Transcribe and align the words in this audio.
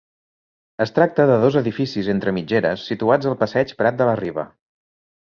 Es 0.85 0.91
tracta 0.93 1.25
de 1.31 1.33
dos 1.43 1.57
edificis 1.59 2.09
entre 2.13 2.33
mitgeres 2.37 2.85
situats 2.93 3.29
al 3.33 3.35
passeig 3.43 3.75
Prat 3.83 3.99
de 4.01 4.09
la 4.11 4.17
Riba. 4.21 4.47